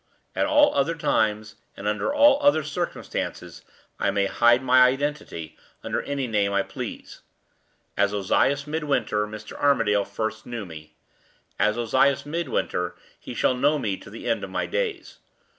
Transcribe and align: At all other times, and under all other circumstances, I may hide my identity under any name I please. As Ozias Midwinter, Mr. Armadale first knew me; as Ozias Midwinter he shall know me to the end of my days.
At 0.35 0.47
all 0.47 0.73
other 0.73 0.95
times, 0.95 1.57
and 1.77 1.87
under 1.87 2.11
all 2.11 2.41
other 2.41 2.63
circumstances, 2.63 3.61
I 3.99 4.09
may 4.09 4.25
hide 4.25 4.63
my 4.63 4.81
identity 4.81 5.55
under 5.83 6.01
any 6.01 6.25
name 6.25 6.53
I 6.53 6.63
please. 6.63 7.21
As 7.95 8.11
Ozias 8.11 8.65
Midwinter, 8.65 9.27
Mr. 9.27 9.53
Armadale 9.59 10.05
first 10.05 10.47
knew 10.47 10.65
me; 10.65 10.95
as 11.59 11.77
Ozias 11.77 12.25
Midwinter 12.25 12.95
he 13.19 13.35
shall 13.35 13.53
know 13.53 13.77
me 13.77 13.95
to 13.97 14.09
the 14.09 14.27
end 14.27 14.43
of 14.43 14.49
my 14.49 14.65
days. 14.65 15.19